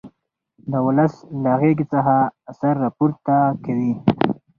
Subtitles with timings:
[0.71, 1.13] د ولس
[1.43, 2.15] له غېږې څخه
[2.59, 3.93] سر را پورته کوي.